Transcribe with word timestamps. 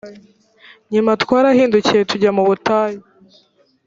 nyuma 0.93 1.11
twarahindukiye 1.21 2.01
tujya 2.09 2.31
mu 2.37 2.43
butayu 2.49 2.99